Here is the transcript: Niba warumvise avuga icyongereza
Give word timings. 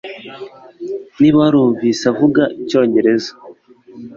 Niba 1.19 1.37
warumvise 1.43 2.03
avuga 2.11 2.41
icyongereza 2.61 3.31